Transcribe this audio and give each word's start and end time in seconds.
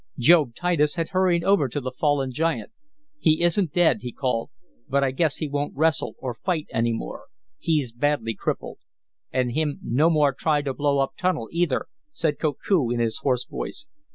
Job 0.17 0.55
Titus 0.55 0.95
had 0.95 1.09
hurried 1.09 1.43
over 1.43 1.67
to 1.69 1.79
the 1.79 1.91
fallen 1.91 2.31
giant. 2.31 2.71
"He 3.19 3.43
isn't 3.43 3.71
dead," 3.71 3.99
he 4.01 4.11
called, 4.11 4.49
"but 4.89 5.03
I 5.03 5.11
guess 5.11 5.35
he 5.35 5.47
won't 5.47 5.75
wrestle 5.75 6.15
or 6.17 6.33
fight 6.33 6.65
any 6.73 6.91
more. 6.91 7.25
He's 7.59 7.91
badly 7.91 8.33
crippled." 8.33 8.79
"And 9.31 9.51
him 9.51 9.79
no 9.83 10.09
more 10.09 10.33
try 10.33 10.63
to 10.63 10.73
blow 10.73 10.97
up 10.97 11.11
tunnel, 11.19 11.49
either," 11.51 11.85
said 12.13 12.39
Koku 12.39 12.89
in 12.89 12.99
his 12.99 13.19
hoarse 13.19 13.45
voice. 13.45 13.85